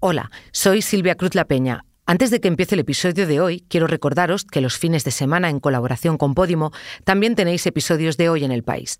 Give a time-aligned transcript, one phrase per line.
[0.00, 1.84] Hola, soy Silvia Cruz La Peña.
[2.06, 5.50] Antes de que empiece el episodio de hoy, quiero recordaros que los fines de semana
[5.50, 6.70] en colaboración con Podimo
[7.02, 8.98] también tenéis episodios de hoy en el país.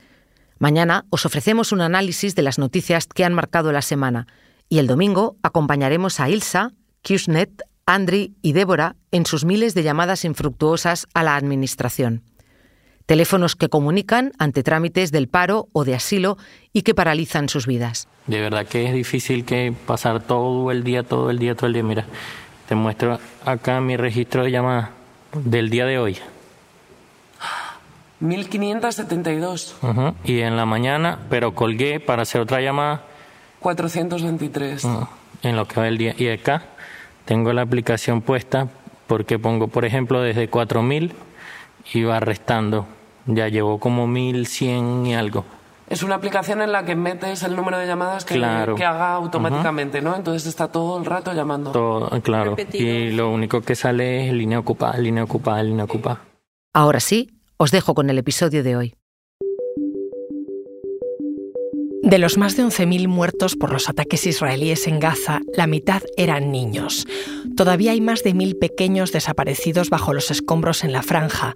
[0.59, 4.27] Mañana os ofrecemos un análisis de las noticias que han marcado la semana
[4.69, 6.73] y el domingo acompañaremos a Ilsa,
[7.03, 12.25] Qsnet, Andri y Débora en sus miles de llamadas infructuosas a la Administración.
[13.09, 16.37] Teléfonos que comunican ante trámites del paro o de asilo
[16.75, 18.07] y que paralizan sus vidas.
[18.27, 21.73] De verdad que es difícil que pasar todo el día, todo el día, todo el
[21.73, 21.83] día.
[21.83, 22.05] Mira,
[22.69, 24.91] te muestro acá mi registro de llamadas
[25.33, 26.19] del día de hoy.
[28.21, 29.77] 1572.
[30.25, 33.05] Y en la mañana, pero colgué para hacer otra llamada.
[33.61, 34.87] 423.
[35.45, 36.15] En lo que va el día.
[36.19, 36.65] Y acá
[37.25, 38.69] tengo la aplicación puesta
[39.07, 41.15] porque pongo, por ejemplo, desde 4000
[41.95, 42.87] y va restando
[43.29, 45.45] ya llevo como 1100 y algo.
[45.89, 50.03] Es una aplicación en la que metes el número de llamadas que, que haga automáticamente,
[50.03, 50.15] ¿no?
[50.15, 51.73] Entonces está todo el rato llamando.
[51.73, 52.57] Todo, claro.
[52.75, 56.21] Y lo único que sale es línea ocupada, línea ocupada, línea ocupada.
[56.75, 58.95] Ahora sí, os dejo con el episodio de hoy.
[62.09, 66.51] De los más de 11.000 muertos por los ataques israelíes en Gaza, la mitad eran
[66.51, 67.07] niños.
[67.55, 71.55] Todavía hay más de mil pequeños desaparecidos bajo los escombros en la franja,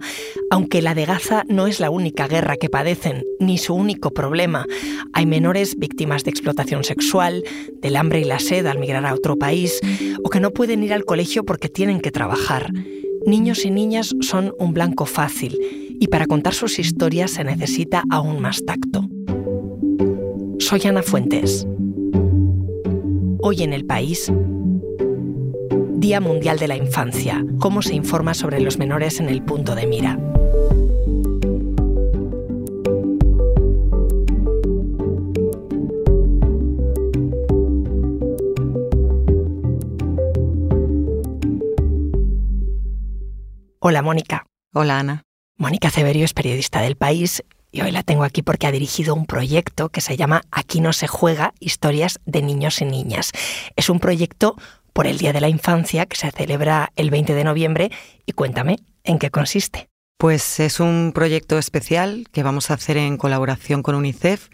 [0.51, 4.67] aunque la de Gaza no es la única guerra que padecen, ni su único problema.
[5.11, 7.43] Hay menores víctimas de explotación sexual,
[7.81, 9.81] del hambre y la sed al migrar a otro país,
[10.23, 12.71] o que no pueden ir al colegio porque tienen que trabajar.
[13.25, 15.57] Niños y niñas son un blanco fácil,
[15.99, 19.09] y para contar sus historias se necesita aún más tacto.
[20.73, 21.67] Soy Ana Fuentes.
[23.41, 24.33] Hoy en el país,
[25.97, 27.45] Día Mundial de la Infancia.
[27.59, 30.17] ¿Cómo se informa sobre los menores en el punto de mira?
[43.77, 44.47] Hola, Mónica.
[44.73, 45.21] Hola, Ana.
[45.55, 49.25] Mónica Ceberio es periodista del país y hoy la tengo aquí porque ha dirigido un
[49.25, 53.31] proyecto que se llama Aquí no se juega, historias de niños y niñas.
[53.75, 54.55] Es un proyecto
[54.93, 57.91] por el Día de la Infancia que se celebra el 20 de noviembre
[58.27, 59.89] y cuéntame en qué consiste.
[60.19, 64.49] Pues es un proyecto especial que vamos a hacer en colaboración con UNICEF,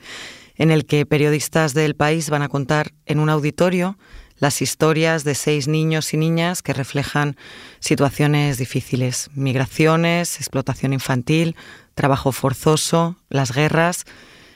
[0.56, 3.97] en el que periodistas del país van a contar en un auditorio
[4.38, 7.35] las historias de seis niños y niñas que reflejan
[7.81, 11.58] situaciones difíciles, migraciones, explotación infantil,
[11.99, 14.05] trabajo forzoso, las guerras.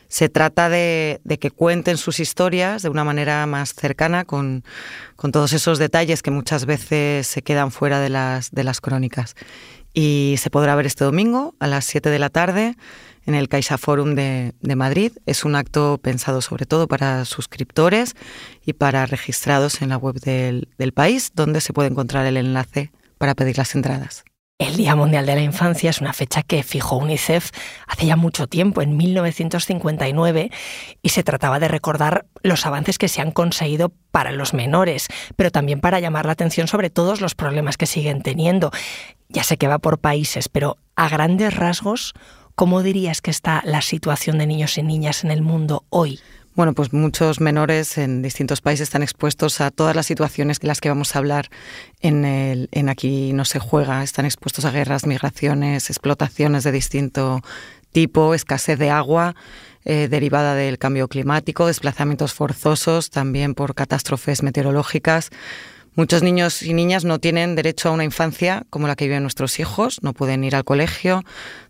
[0.08, 4.64] Se trata de, que cuenten sus historias de una manera más cercana, con,
[5.18, 9.36] todos esos detalles que muchas veces se quedan fuera de las, crónicas.
[9.94, 12.78] Y se podrá ver este domingo a las 7 de la tarde
[13.26, 15.12] en el Caixa Forum de, Madrid.
[15.26, 18.16] Es un acto pensado sobre todo para suscriptores
[18.66, 23.36] y para registrados en la web del país, donde se puede encontrar el enlace para
[23.36, 24.24] pedir las entradas.
[24.60, 27.50] El Día Mundial de la Infancia es una fecha que fijó UNICEF
[27.88, 30.52] hace ya mucho tiempo, en 1959,
[31.02, 35.50] y se trataba de recordar los avances que se han conseguido para los menores, pero
[35.50, 38.72] también para llamar la atención sobre todos los problemas que siguen teniendo.
[39.28, 42.14] Ya sé que va por países, pero a grandes rasgos,
[42.54, 46.20] ¿cómo dirías que está la situación de niños y niñas en el mundo hoy?
[46.56, 50.82] Bueno, pues muchos menores en distintos países están expuestos a todas las situaciones de las
[50.82, 51.50] que vamos a hablar
[52.00, 54.04] en, el, en Aquí no se juega.
[54.04, 57.42] Están expuestos a guerras, migraciones, explotaciones de distinto
[57.92, 59.36] tipo, escasez de agua
[59.86, 65.32] eh, derivada del cambio climático, desplazamientos forzosos también por catástrofes meteorológicas,
[65.96, 69.60] Muchos niños y niñas no tienen derecho a una infancia como la que viven nuestros
[69.60, 71.24] hijos, no pueden ir al colegio,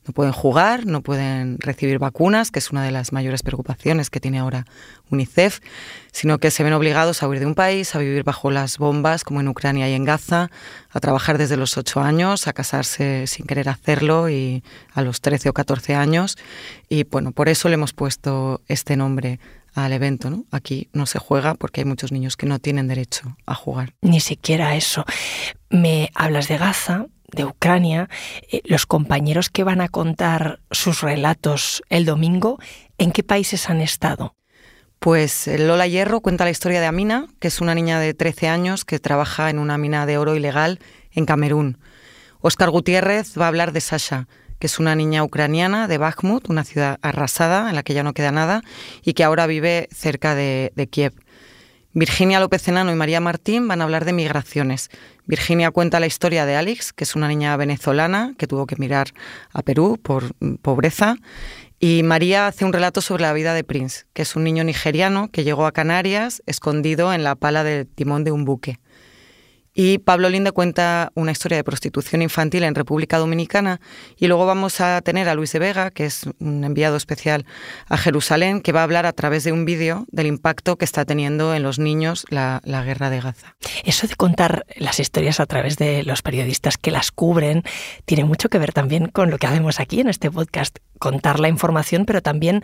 [0.08, 4.22] no pueden jugar, no pueden recibir vacunas, que es una de las mayores preocupaciones que
[4.22, 4.66] tiene ahora
[5.10, 5.60] UNICEF,
[6.14, 9.26] sino que se ven obligados a huir de un país, a vivir bajo las bombas,
[9.26, 10.50] como en Ucrania y en Gaza,
[10.90, 14.64] a trabajar desde los 8 años, a casarse sin querer hacerlo y
[14.94, 16.38] a los 13 o 14 años.
[16.88, 19.42] Y bueno, por eso le hemos puesto este nombre
[19.74, 20.30] al evento.
[20.30, 20.46] ¿no?
[20.52, 23.94] Aquí no se juega porque hay muchos niños que no tienen derecho a jugar.
[24.02, 25.06] Ni siquiera eso.
[25.70, 28.10] Me hablas de Gaza, de Ucrania.
[28.52, 32.60] Eh, los compañeros que van a contar sus relatos el domingo,
[32.98, 34.36] ¿en qué países han estado?
[35.00, 38.48] Pues eh, Lola Hierro cuenta la historia de Amina, que es una niña de 13
[38.48, 40.80] años que trabaja en una mina de oro ilegal
[41.12, 41.78] en Camerún.
[42.40, 44.28] Oscar Gutiérrez va a hablar de Sasha,
[44.64, 48.14] que es una niña ucraniana de Bakhmut, una ciudad arrasada en la que ya no
[48.14, 48.64] queda nada
[49.04, 51.12] y que ahora vive cerca de, Kiev.
[51.92, 54.90] Virginia López Enano y María Martín van a hablar de migraciones.
[55.26, 59.10] Virginia cuenta la historia de Alex, que es una niña venezolana que tuvo que mirar
[59.52, 61.18] a Perú por pobreza
[61.78, 65.30] Y María hace un relato sobre la vida de Prince, que es un niño nigeriano
[65.30, 68.80] que llegó a Canarias escondido en la pala del timón de un buque.
[69.76, 73.82] Y Pablo Linde cuenta una historia de prostitución infantil en República Dominicana.
[74.18, 77.46] Y luego vamos a tener a Luis de Vega, que es un enviado especial
[77.90, 81.06] a Jerusalén, que va a hablar a través de un vídeo del impacto que está
[81.06, 83.56] teniendo en los niños la, la, guerra de Gaza.
[83.84, 87.64] Eso de contar las historias a través de los periodistas que las cubren
[88.06, 90.78] tiene mucho que ver también con lo que hacemos aquí en este podcast.
[91.00, 92.62] Contar la información, pero también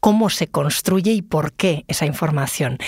[0.00, 2.78] cómo se construye y por qué esa información.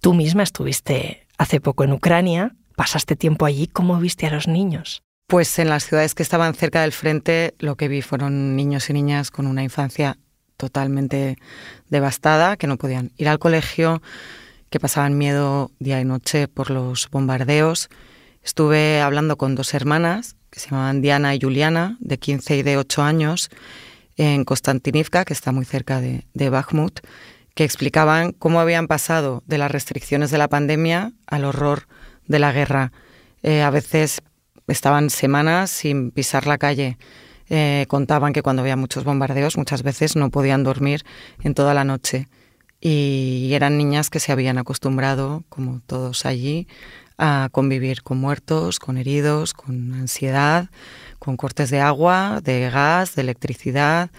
[0.00, 5.02] Tú misma estuviste hace poco en Ucrania, pasaste tiempo allí, ¿cómo viste a los niños?
[5.26, 8.92] Pues en las ciudades que estaban cerca del frente lo que vi fueron niños y
[8.92, 10.18] niñas con una infancia
[10.56, 11.38] totalmente
[11.88, 14.02] devastada, que no podían ir al colegio,
[14.70, 17.88] que pasaban miedo día y noche por los bombardeos.
[18.42, 22.76] Estuve hablando con dos hermanas que se llamaban Diana y Juliana, de 15 y de
[22.76, 23.48] 8 años,
[24.16, 27.00] en Konstantinivka, que está muy cerca de, de Bakhmut,
[27.54, 31.88] que explicaban cómo habían pasado de las restricciones de la pandemia al horror
[32.26, 32.92] de la guerra.
[33.42, 34.22] Eh, a veces
[34.68, 36.98] estaban semanas sin pisar la calle.
[37.48, 41.04] Eh, contaban que cuando había muchos bombardeos muchas veces no podían dormir
[41.42, 42.28] en toda la noche.
[42.80, 46.66] Y eran niñas que se habían acostumbrado, como todos allí,
[47.16, 50.70] a convivir con muertos, con heridos, con ansiedad,
[51.20, 54.10] con cortes de agua, de gas, de electricidad,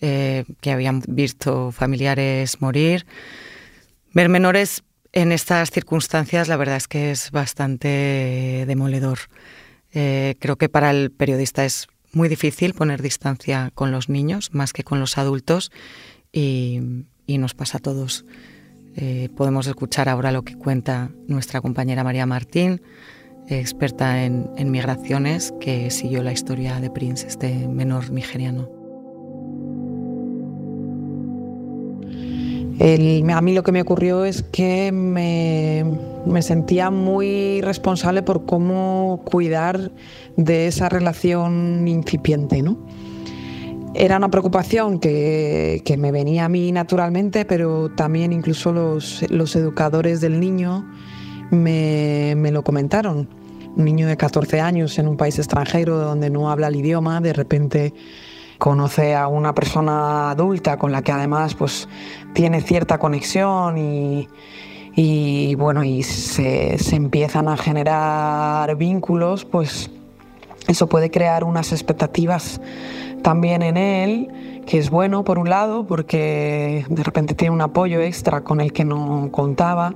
[0.00, 3.04] eh, que habían visto familiares morir.
[4.14, 4.82] Ver menores
[5.16, 9.18] en estas circunstancias la verdad es que es bastante demoledor.
[9.94, 14.74] Eh, creo que para el periodista es muy difícil poner distancia con los niños más
[14.74, 15.72] que con los adultos
[16.32, 16.80] y,
[17.26, 18.26] nos pasa a todos.
[18.94, 22.82] Eh, podemos escuchar ahora lo que cuenta nuestra compañera María Martín,
[23.48, 28.75] experta en, en migraciones, que siguió la historia de Prince, este menor nigeriano.
[32.78, 39.90] A mí lo que me ocurrió es que me, sentía muy responsable por cómo cuidar
[40.36, 42.62] de esa relación incipiente.
[42.62, 42.76] ¿no?
[43.94, 50.38] Era una preocupación que, me venía a mí naturalmente, pero también incluso los, educadores del
[50.38, 50.86] niño
[51.50, 53.28] me, me lo comentaron.
[53.74, 57.32] Un niño de 14 años en un país extranjero donde no habla el idioma, de
[57.32, 57.92] repente
[58.58, 61.88] conoce a una persona adulta con la que además pues
[62.32, 69.90] tiene cierta conexión y, bueno, y se, empiezan a generar vínculos, pues
[70.68, 72.60] eso puede crear unas expectativas
[73.22, 78.00] también en él, que es bueno por un lado, porque de repente tiene un apoyo
[78.00, 79.94] extra con el que no contaba,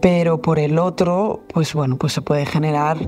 [0.00, 2.98] pero por el otro, pues bueno, pues se puede generar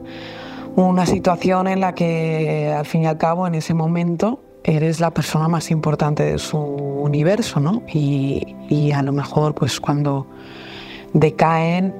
[0.76, 5.12] una situación en la que al fin y al cabo en ese momento eres la
[5.12, 7.82] persona más importante de su universo, ¿no?
[7.86, 8.56] Y,
[8.92, 10.26] a lo mejor pues cuando
[11.12, 11.94] decaen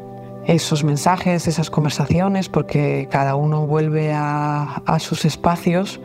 [0.46, 6.00] esos mensajes, esas conversaciones, porque cada uno vuelve a, sus espacios,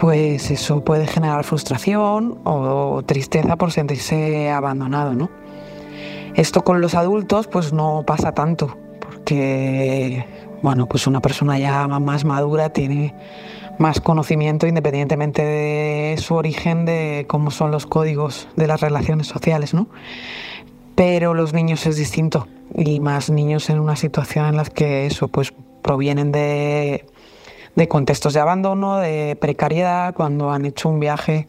[0.00, 5.30] pues eso puede generar frustración o tristeza por sentirse abandonado, ¿no?
[6.34, 10.26] Esto con los adultos pues no pasa tanto, porque
[10.62, 13.14] bueno, pues una persona ya más madura tiene
[13.78, 19.74] más conocimiento independientemente de su origen, de cómo son los códigos de las relaciones sociales,
[19.74, 19.88] ¿no?
[20.94, 25.28] Pero los niños es distinto y más niños en una situación en la que eso
[25.28, 27.06] pues provienen de,
[27.74, 31.48] de contextos de abandono, de precariedad, cuando han hecho un viaje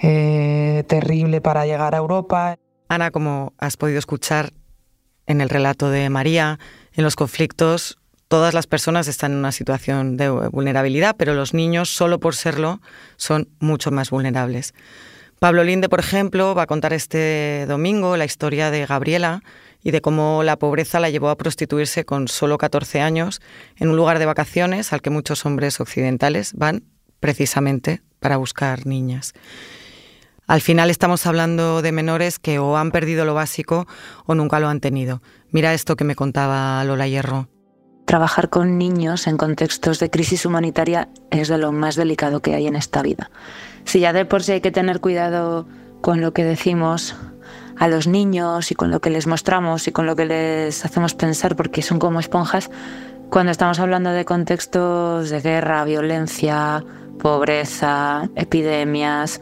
[0.00, 2.56] eh, terrible para llegar a Europa.
[2.88, 4.52] Ana, como has podido escuchar
[5.26, 6.58] en el relato de María,
[6.92, 11.90] en los conflictos todas las personas están en una situación de vulnerabilidad, pero los niños,
[11.90, 12.80] solo por serlo,
[13.16, 14.74] son mucho más vulnerables.
[15.38, 19.42] Pablo Linde, por ejemplo, va a contar este domingo la historia de Gabriela
[19.82, 23.40] y de cómo la pobreza la llevó a prostituirse con solo 14 años
[23.76, 26.82] en un lugar de vacaciones al que muchos hombres occidentales van
[27.20, 29.32] precisamente para buscar niñas.
[30.48, 33.86] Al final estamos hablando de menores que o han perdido lo básico
[34.26, 35.22] o nunca lo han tenido.
[35.50, 37.48] Mira esto que me contaba Lola Hierro
[38.08, 42.66] trabajar con niños en contextos de crisis humanitaria es de lo más delicado que hay
[42.66, 43.30] en esta vida.
[43.84, 45.68] Si ya de por sí hay que tener cuidado
[46.00, 47.14] con lo que decimos
[47.76, 51.14] a los niños y con lo que les mostramos y con lo que les hacemos
[51.14, 52.70] pensar porque son como esponjas,
[53.28, 56.82] cuando estamos hablando de contextos de guerra, violencia,
[57.18, 59.38] pobreza, epidemias,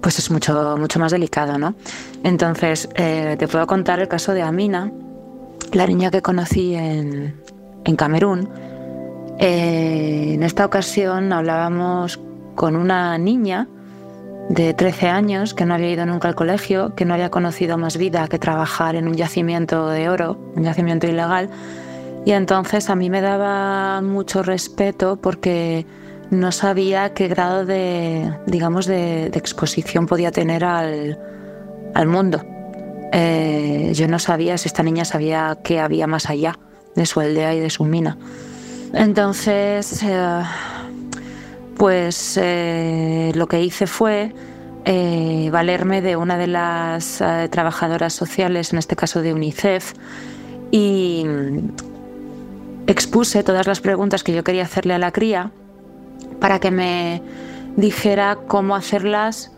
[0.00, 1.74] pues es mucho, mucho más delicado, ¿no?
[2.24, 4.90] Entonces, eh, te puedo contar el caso de Amina,
[5.72, 7.44] la niña que conocí en,
[7.86, 8.50] en Camerún.
[9.38, 12.20] Eh, en esta ocasión hablábamos
[12.54, 13.68] con una niña
[14.48, 17.96] de 13 años, que no había ido nunca al colegio, que no había conocido más
[17.96, 21.48] vida que trabajar en un yacimiento de oro, un yacimiento ilegal.
[22.24, 25.86] Y entonces a mí me daba mucho respeto porque
[26.30, 31.18] no sabía qué grado de, digamos, de, exposición podía tener al,
[32.06, 32.42] mundo.
[33.12, 36.58] Eh, yo no sabía si esta niña sabía qué había más allá
[36.96, 38.18] de su aldea y de su mina.
[38.92, 40.42] Entonces, eh,
[41.76, 44.34] pues eh, lo que hice fue
[45.50, 49.94] valerme de una de las trabajadoras sociales, en este caso de UNICEF,
[50.70, 51.26] y
[52.86, 55.50] expuse todas las preguntas que yo quería hacerle a la cría
[56.40, 57.22] para que me
[57.76, 59.52] dijera cómo hacerlas,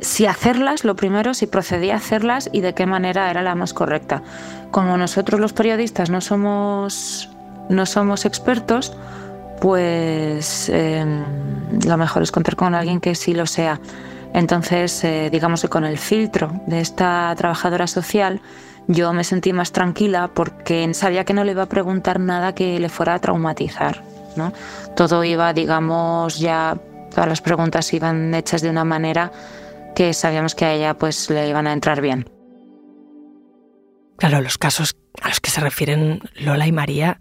[0.00, 3.72] si hacerlas, lo primero, si procedía a hacerlas y de qué manera era la más
[3.72, 4.22] correcta.
[4.70, 7.30] Como nosotros los periodistas no somos,
[7.68, 8.96] no somos expertos,
[9.60, 11.24] pues em,
[11.86, 13.80] lo mejor es contar con alguien que sí lo sea.
[14.34, 18.40] Entonces, eh, digamos que con el filtro de esta trabajadora social,
[18.88, 22.78] yo me sentí más tranquila porque sabía que no le iba a preguntar nada que
[22.78, 24.02] le fuera a traumatizar.
[24.94, 26.76] Todo iba, digamos, ya
[27.10, 29.32] todas las preguntas iban hechas de una manera
[29.96, 32.30] que sabíamos que a ella pues le iban a entrar bien.
[34.18, 37.18] Claro, los casos a los que se refieren Lola y María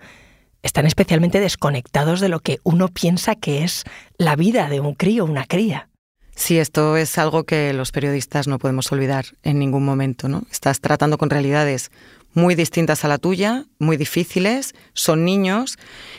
[0.62, 3.86] están especialmente desconectados de lo que uno piensa que es
[4.18, 5.90] la vida de un crío o una cría.
[6.36, 10.44] Sí, esto es algo que los periodistas no podemos olvidar en ningún momento, ¿no?
[10.52, 11.92] Estás tratando con realidades
[12.34, 15.78] muy distintas a la tuya, muy difíciles, son niños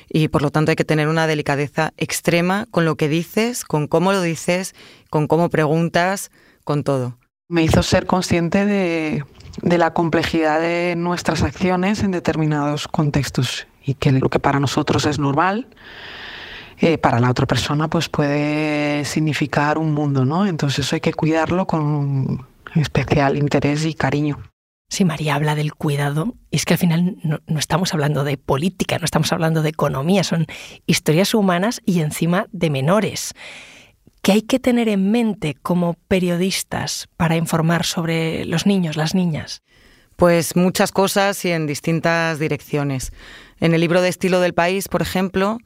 [0.08, 3.86] y por lo tanto hay que tener una delicadeza extrema con lo que dices, con
[3.88, 4.74] cómo lo dices,
[5.10, 6.30] con cómo preguntas,
[6.66, 7.16] con todo.
[7.48, 9.24] Me hizo ser consciente de,
[9.62, 15.20] la complejidad de nuestras acciones en determinados contextos y que lo que para nosotros es
[15.20, 15.68] normal,
[16.78, 20.44] eh, para la otra persona pues puede significar un mundo, ¿no?
[20.44, 22.44] Entonces hay que cuidarlo con
[22.74, 24.42] especial interés y cariño.
[24.88, 28.98] Si María habla del cuidado, y es que al final no, estamos hablando de política,
[28.98, 30.46] no estamos hablando de economía, son
[30.86, 33.34] historias humanas y encima de menores.
[34.26, 39.62] ¿Qué hay que tener en mente como periodistas para informar sobre los niños, las niñas?
[40.16, 43.12] Pues muchas cosas y en distintas direcciones.
[43.60, 45.58] En el libro de estilo del país, por ejemplo,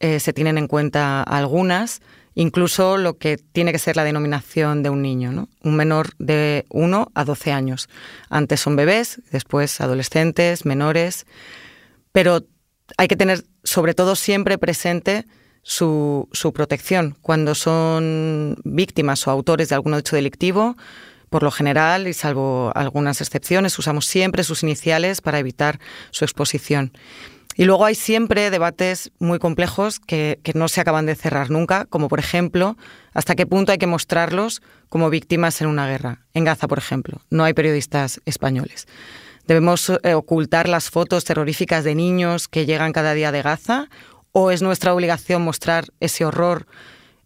[0.00, 2.00] eh, se tienen en cuenta algunas
[2.34, 5.50] incluso lo que tiene que ser la denominación de un niño, ¿no?
[5.62, 7.90] un menor de 1 a 12 años.
[8.30, 11.26] Antes son bebés, después adolescentes, menores,
[12.12, 12.46] pero
[12.96, 15.26] hay que tener sobre todo siempre presente
[15.68, 17.16] su, su protección.
[17.22, 20.76] Cuando son víctimas o autores de algún hecho delictivo,
[21.28, 25.80] por lo general, y salvo algunas excepciones, usamos siempre sus iniciales para evitar
[26.12, 26.92] su exposición.
[27.56, 32.06] Y luego hay siempre debates muy complejos que, no se acaban de cerrar nunca, como
[32.08, 32.76] por ejemplo,
[33.12, 36.20] hasta qué punto hay que mostrarlos como víctimas en una guerra.
[36.32, 38.86] En Gaza, por ejemplo, no hay periodistas españoles.
[39.48, 43.88] ¿Debemos eh, ocultar las fotos terroríficas de niños que llegan cada día de Gaza?
[44.38, 46.66] ¿O es nuestra obligación mostrar ese horror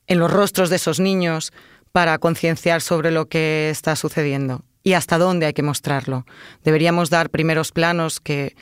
[0.06, 1.52] en los rostros de esos niños
[1.90, 4.62] para concienciar sobre lo que está sucediendo?
[4.84, 6.24] ¿Y hasta dónde hay que mostrarlo?
[6.62, 8.54] ¿Deberíamos dar primeros planos que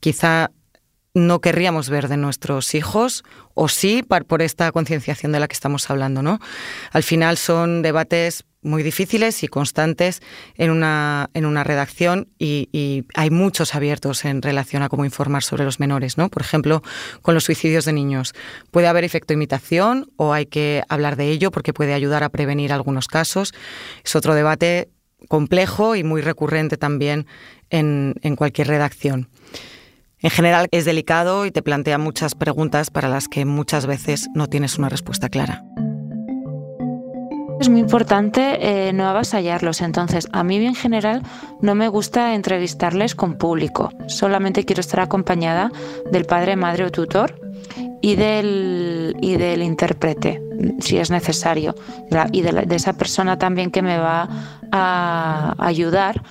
[0.00, 0.50] quizá
[1.14, 3.22] no querríamos ver de nuestros hijos,
[3.54, 6.22] o sí, por esta concienciación de la que estamos hablando.
[6.22, 6.40] ¿no?
[6.90, 10.20] Al final son debates muy difíciles y constantes
[10.56, 15.64] en una, en una redacción y, hay muchos abiertos en relación a cómo informar sobre
[15.64, 16.28] los menores, ¿no?
[16.28, 16.82] Por ejemplo,
[17.22, 18.34] con los suicidios de niños.
[18.70, 22.72] ¿Puede haber efecto imitación o hay que hablar de ello porque puede ayudar a prevenir
[22.72, 23.54] algunos casos?
[24.04, 24.88] Es otro debate
[25.28, 27.26] complejo y muy recurrente también
[27.70, 29.28] en, en cualquier redacción
[30.20, 34.46] en general es delicado y te plantea muchas preguntas para las que muchas veces no
[34.48, 35.62] tienes una respuesta clara.
[37.58, 41.22] Es muy importante eh, no avasallarlos, entonces a mí en general
[41.60, 45.70] no me gusta entrevistarles con público, solamente quiero estar acompañada
[46.10, 47.40] del padre, madre o tutor
[48.02, 50.42] y del, y del intérprete,
[50.80, 51.74] si es necesario,
[52.30, 54.28] y de, de esa persona también que me va
[54.70, 56.22] a ayudar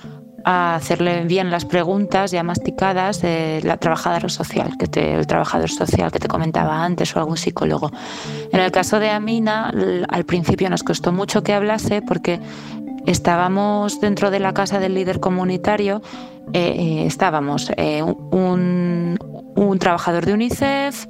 [0.48, 6.12] a hacerle bien las preguntas ya masticadas la trabajadora social, que te, el trabajador social
[6.12, 7.90] que te comentaba antes o algún psicólogo.
[8.52, 9.72] En el caso de Amina,
[10.08, 12.38] al principio nos costó mucho que hablase porque
[13.06, 16.00] estábamos dentro de la casa del líder comunitario,
[16.52, 19.18] eh, eh, estábamos eh, un,
[19.56, 21.06] un, trabajador de UNICEF,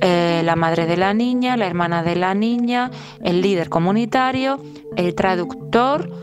[0.00, 2.90] la madre de la niña, la hermana de la niña,
[3.22, 4.60] el líder comunitario,
[4.96, 6.21] el traductor,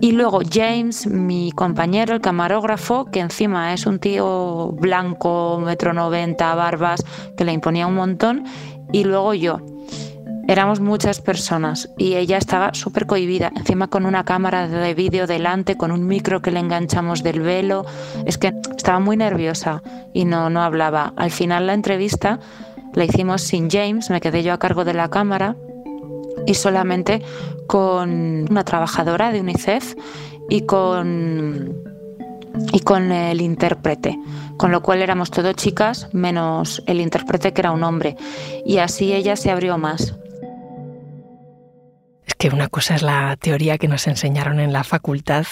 [0.00, 6.54] y luego James, mi compañero, el camarógrafo, que encima es un tío blanco, metro noventa,
[6.54, 7.04] barbas,
[7.36, 8.44] que le imponía un montón.
[8.92, 9.60] Y luego yo.
[10.46, 15.76] Éramos muchas personas y ella estaba súper cohibida, encima con una cámara de vídeo delante,
[15.76, 17.84] con un micro que le enganchamos del velo.
[18.24, 19.82] Es que estaba muy nerviosa
[20.14, 21.12] y no, no hablaba.
[21.16, 22.40] Al final la entrevista
[22.94, 25.54] la hicimos sin James, me quedé yo a cargo de la cámara
[26.48, 27.22] y solamente
[27.66, 29.94] con una trabajadora de UNICEF
[30.48, 31.76] y con,
[32.72, 34.18] y con el intérprete,
[34.56, 38.16] con lo cual éramos todo chicas menos el intérprete que era un hombre.
[38.64, 40.14] Y así ella se abrió más.
[42.24, 45.44] Es que una cosa es la teoría que nos enseñaron en la facultad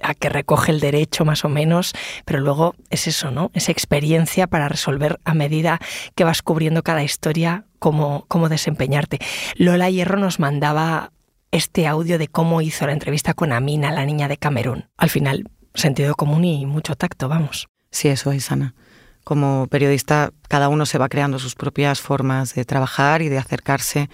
[0.00, 1.92] a que recoge el derecho más o menos,
[2.24, 3.50] pero luego es eso, ¿no?
[3.54, 5.80] Esa experiencia para resolver a medida
[6.14, 9.18] que vas cubriendo cada historia cómo, desempeñarte.
[9.56, 11.12] Lola Hierro nos mandaba
[11.52, 14.86] este audio de cómo hizo la entrevista con Amina, la niña de Camerún.
[14.96, 17.68] Al final, sentido común y mucho tacto, vamos.
[17.90, 18.74] Sí, eso es, Ana.
[19.22, 24.08] Como periodista, cada uno se va creando sus propias formas de trabajar y de acercarse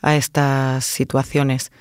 [0.00, 1.72] a estas situaciones.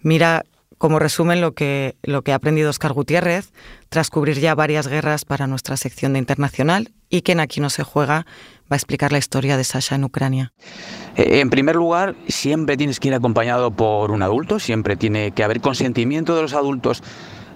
[0.00, 0.44] Mira
[0.78, 3.52] como resumen lo que, lo que ha aprendido Oscar Gutiérrez
[3.88, 7.70] tras cubrir ya varias guerras para nuestra sección de internacional y que en Aquí no
[7.70, 8.26] se juega
[8.70, 10.52] va a explicar la historia de Sasha en Ucrania.
[11.16, 15.44] Eh, en primer lugar, siempre tienes que ir acompañado por un adulto, siempre tiene que
[15.44, 17.02] haber consentimiento de los adultos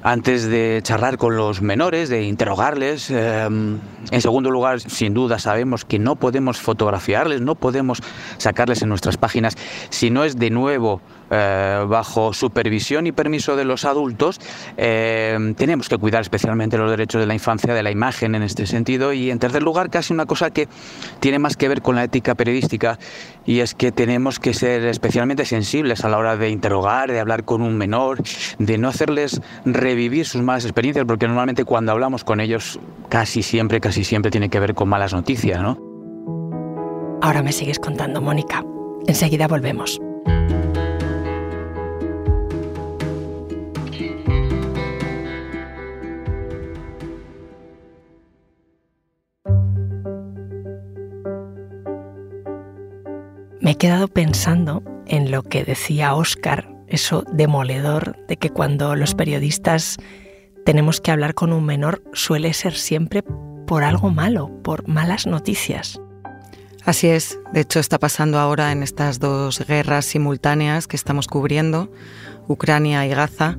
[0.02, 3.10] antes de charlar con los menores, de interrogarles.
[3.10, 3.78] Em,
[4.10, 8.00] en segundo lugar, sin duda sabemos que no podemos fotografiarles, no podemos
[8.38, 9.56] sacarles en nuestras páginas
[9.90, 14.40] si no es de nuevo eh, bajo supervisión y permiso de los adultos.
[14.76, 18.66] Em, tenemos que cuidar especialmente los derechos de la infancia, de la imagen en este
[18.66, 19.12] sentido.
[19.12, 20.68] Y en tercer lugar, casi una cosa que
[21.20, 22.98] tiene más que ver con la ética periodística
[23.46, 27.44] y es que tenemos que ser especialmente sensibles a la hora de interrogar, de hablar
[27.44, 28.18] con un menor,
[28.58, 33.80] de no hacerles revivir sus malas experiencias, porque normalmente cuando hablamos con ellos casi siempre,
[33.80, 35.78] casi siempre tiene que ver con malas noticias, ¿no?
[37.22, 38.64] Ahora me sigues contando, Mónica.
[39.06, 40.00] Enseguida volvemos.
[53.70, 59.96] He quedado pensando en lo que decía Oscar eso demoledor de que cuando los periodistas
[60.66, 63.22] tenemos que hablar con un menor suele ser siempre
[63.68, 66.00] por algo malo, por malas noticias.
[66.84, 71.92] Así es, de hecho está pasando ahora en estas dos guerras simultáneas que estamos cubriendo,
[72.48, 73.56] Ucrania y Gaza.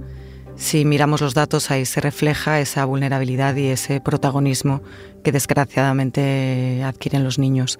[0.57, 4.81] Si miramos los datos ahí se refleja esa vulnerabilidad y ese protagonismo
[5.23, 7.79] que desgraciadamente adquieren los niños.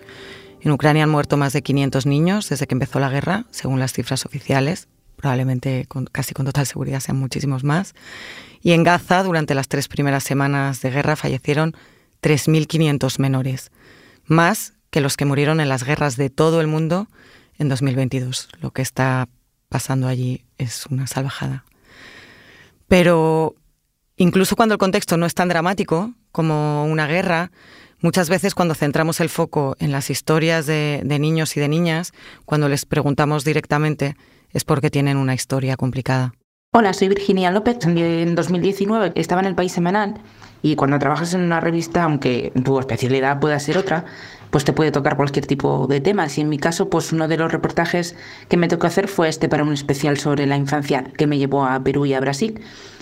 [0.62, 3.93] En Ucrania han muerto más de 500 niños desde que empezó la guerra, según las
[3.93, 4.88] cifras oficiales
[5.21, 7.93] probablemente con, casi con total seguridad sean muchísimos más.
[8.62, 11.76] Y en Gaza, durante las tres primeras semanas de guerra, fallecieron
[12.21, 13.71] 3.500 menores,
[14.26, 17.08] más que los que murieron en las guerras de todo el mundo
[17.58, 18.50] en 2022.
[18.60, 19.30] Lo que está
[19.69, 21.63] pasando allí es una salvajada.
[22.88, 23.56] Pero
[24.17, 27.52] incluso cuando el contexto no es tan dramático como una guerra,
[28.01, 32.13] muchas veces cuando centramos el foco en las historias de, niños y de niñas,
[32.45, 34.15] cuando les preguntamos directamente
[34.51, 36.33] es porque tienen una historia complicada.
[36.73, 37.77] Hola, soy Virginia López.
[37.85, 40.21] En 2019 estaba en el País Semanal
[40.61, 44.05] y cuando trabajas en una revista, aunque tu especialidad pueda ser otra,
[44.51, 46.37] pues te puede tocar cualquier tipo de temas.
[46.37, 48.15] Y en mi caso, pues uno de los reportajes
[48.47, 51.65] que me tocó hacer fue este para un especial sobre la infancia que me llevó
[51.65, 52.61] a Perú y a Brasil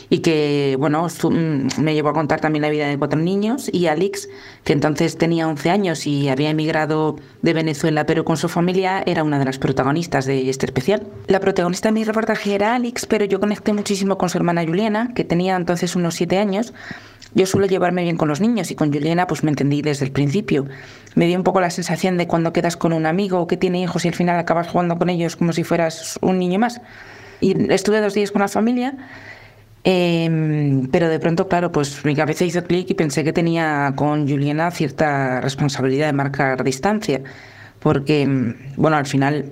[0.09, 3.87] y que, bueno, mm, me llevó a contar también la vida de cuatro niños y
[3.87, 4.27] Alix,
[4.63, 9.23] que entonces tenía 11 años y había emigrado de Venezuela pero con su familia, era
[9.23, 11.05] una de las protagonistas de este especial.
[11.27, 15.13] La protagonista de mi reportaje era Alix, pero yo conecté muchísimo con su hermana Juliana,
[15.13, 16.73] que tenía entonces unos 7 años.
[17.35, 20.11] Yo suelo llevarme bien con los niños y con Juliana pues me entendí desde el
[20.11, 20.65] principio.
[21.13, 24.05] Me dio un poco la sensación de cuando quedas con un amigo que tiene hijos
[24.05, 26.81] y al final acabas jugando con ellos como si fueras un niño más.
[27.39, 28.95] Y estuve dos días con la familia
[29.83, 34.27] Em, pero de pronto, claro, pues mi cabeza hizo clic y pensé que tenía con
[34.27, 37.21] Juliana cierta responsabilidad de marcar distancia,
[37.79, 39.45] porque, em, bueno, al final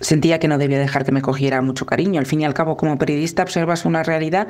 [0.00, 2.20] sentía que no debía dejar que me cogiera mucho cariño.
[2.20, 4.48] Al fin y al cabo, como periodista, observas una realidad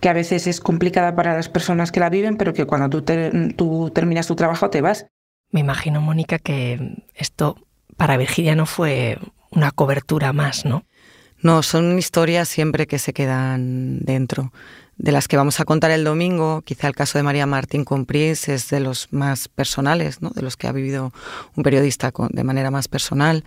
[0.00, 3.04] que a veces es complicada para las personas que la viven, pero que cuando tú,
[3.56, 5.06] tú terminas tu trabajo te vas.
[5.50, 7.56] Me imagino, Mónica, que esto
[7.96, 9.18] para Virginia no fue
[9.50, 10.84] una cobertura más, ¿no?
[11.44, 14.50] No, son historias siempre que se quedan dentro.
[14.96, 18.48] De las que vamos a contar el domingo, quizá el caso de María Martín Compris
[18.48, 20.30] es de los más personales, ¿no?
[20.30, 21.12] de los que ha vivido
[21.54, 23.44] un periodista de manera más personal,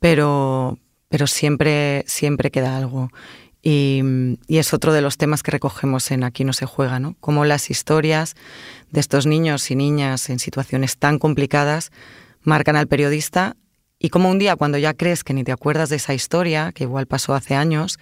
[0.00, 3.10] pero, pero siempre, siempre queda algo.
[3.62, 4.02] Y,
[4.46, 7.16] y, es otro de los temas que recogemos en Aquí no se juega, ¿no?
[7.20, 8.36] Cómo las historias
[8.90, 11.90] de estos niños y niñas en situaciones tan complicadas
[12.42, 13.56] marcan al periodista
[14.02, 16.84] y como un día cuando ya crees que ni te acuerdas de esa historia, que
[16.84, 17.98] igual pasó hace años,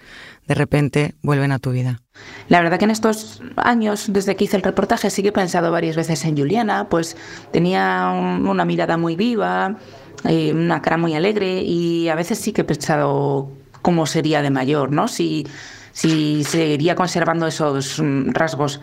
[0.47, 1.99] de repente vuelven a tu vida.
[2.47, 5.71] La verdad que en estos años, desde que hice el reportaje, sí que he pensado
[5.71, 7.17] varias veces en Juliana, pues
[7.51, 9.75] tenía una mirada muy viva,
[10.23, 14.51] eh, una cara muy alegre y a veces sí que he pensado cómo sería de
[14.51, 15.09] mayor, ¿no?
[15.09, 15.45] Si,
[15.91, 18.79] si seguiría conservando esos rasgos.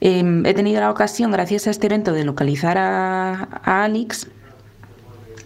[0.00, 4.28] Em, he tenido la ocasión, gracias a este evento, de localizar a, a Alex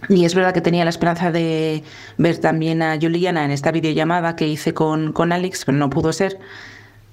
[0.09, 1.83] y es verdad que tenía la esperanza de
[2.17, 6.13] ver también a Juliana en esta videollamada que hice con, con Alex, pero no pudo
[6.13, 6.39] ser.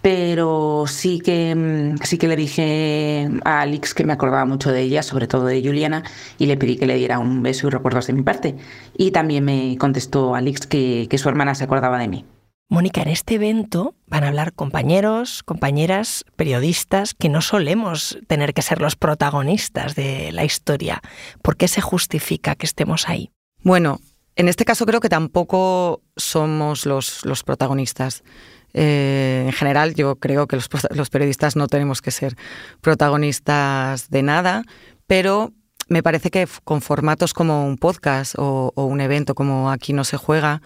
[0.02, 4.80] Pero sí que, mm, sí que le dije a Alex que me acordaba mucho de
[4.82, 6.02] ella, sobre todo de Juliana,
[6.38, 8.56] y le pedí que le diera un beso y recuerdos de mi parte.
[8.96, 12.24] Y también me contestó Alex que, que su hermana se acordaba de mí.
[12.72, 18.62] Mónica, en este evento van a hablar compañeros, compañeras, periodistas que no solemos tener que
[18.62, 21.02] ser los protagonistas de la historia.
[21.42, 23.30] ¿Por qué se justifica que estemos ahí?
[23.62, 24.00] Bueno,
[24.36, 28.24] en este caso creo que tampoco somos los, los protagonistas.
[28.72, 32.36] Eh, en general, yo creo que los, periodistas no tenemos que ser
[32.80, 34.62] protagonistas de nada,
[35.06, 35.52] pero
[35.88, 40.16] me parece que con formatos como un podcast o un evento como Aquí no se
[40.16, 40.62] juega,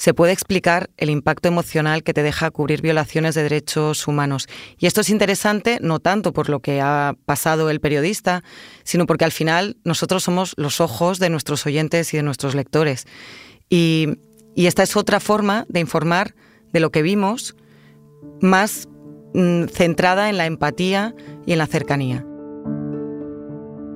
[0.00, 4.48] se puede explicar el impacto emocional que te deja cubrir violaciones de derechos humanos.
[4.78, 8.42] Y esto es interesante no tanto por lo que ha pasado el periodista,
[8.82, 13.06] sino porque al final nosotros somos los ojos de nuestros oyentes y de nuestros lectores.
[13.68, 14.16] Y,
[14.56, 16.34] esta es otra forma de informar
[16.72, 17.54] de lo que vimos,
[18.40, 18.88] más
[19.34, 22.24] mm, centrada en la empatía y en la cercanía.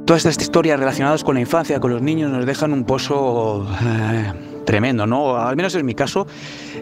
[0.05, 4.54] Todas estas historias relacionadas con la infancia, con los niños, nos dejan un pozo eh,
[4.65, 5.37] tremendo, ¿no?
[5.37, 6.27] Al menos en mi caso,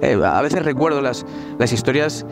[0.01, 1.27] eh, a veces recuerdo las,
[1.59, 2.27] las historias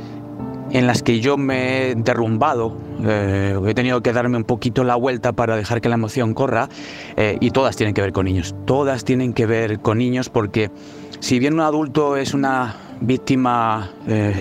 [0.70, 4.94] en las que yo me he derrumbado, eh, he tenido que darme un poquito la
[4.94, 6.68] vuelta para dejar que la emoción corra,
[7.16, 10.70] eh, y todas tienen que ver con niños, todas tienen que ver con niños porque
[11.18, 13.90] si bien un adulto es una víctima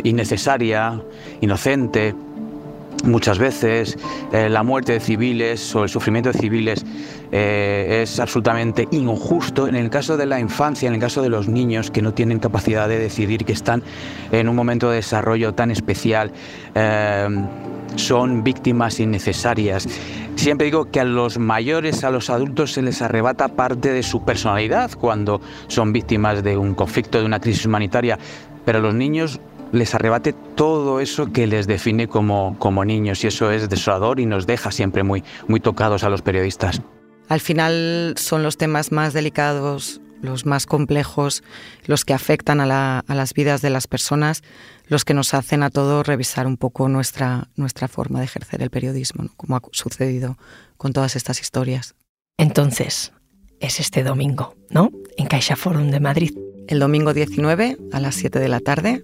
[0.04, 1.02] innecesaria,
[1.42, 2.14] inocente,
[3.04, 3.98] muchas veces
[4.32, 6.86] la muerte de civiles o el sufrimiento de civiles
[7.32, 11.48] eh, es absolutamente injusto en el caso de la infancia, en el caso de los
[11.48, 13.84] niños que no tienen capacidad de decidir, que están
[14.32, 16.32] en un momento de desarrollo tan especial.
[16.74, 17.28] Eh,
[17.96, 19.88] son víctimas innecesarias.
[20.36, 24.24] Siempre digo que a los mayores, a los adultos se les arrebata parte de su
[24.24, 28.18] personalidad cuando son víctimas de un conflicto, de una crisis humanitaria,
[28.64, 33.28] pero a los niños les arrebate todo eso que les define como, como niños y
[33.28, 36.82] eso es desolador y nos deja siempre muy, muy tocados a los periodistas.
[37.28, 41.44] Al final son los temas más delicados, los más complejos,
[41.86, 44.42] los que afectan a, las vidas de las personas,
[44.88, 48.72] los que nos hacen a todos revisar un poco nuestra, nuestra forma de ejercer el
[48.72, 50.38] periodismo, como ha sucedido
[50.78, 51.96] con todas estas historias.
[52.38, 53.14] Entonces,
[53.60, 54.92] es este domingo, ¿no?
[55.18, 56.38] En Caixa Forum de Madrid.
[56.68, 59.04] El domingo 19 a las 7 de la tarde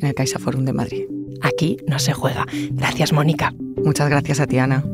[0.00, 1.04] en el Caixa Forum de Madrid.
[1.40, 2.46] Aquí no se juega.
[2.72, 3.54] Gracias, Mónica.
[3.84, 4.84] Muchas gracias a ti, Ana.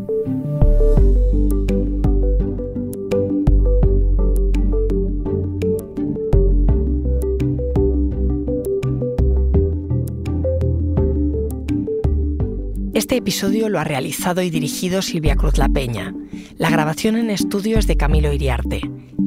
[12.94, 16.14] Este episodio lo ha realizado y dirigido Silvia Cruz La Peña.
[16.56, 18.80] La grabación en estudio es de Camilo Iriarte.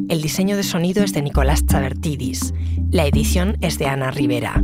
[0.07, 2.53] El diseño de sonido es de Nicolás Chavertidis.
[2.91, 4.63] La edición es de Ana Rivera.